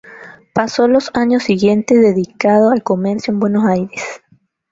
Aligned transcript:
Pasó 0.51 0.87
los 0.87 1.11
años 1.13 1.43
siguientes 1.43 2.01
dedicado 2.01 2.71
al 2.71 2.81
comercio 2.81 3.31
en 3.31 3.39
Buenos 3.39 3.65
Aires. 3.65 4.23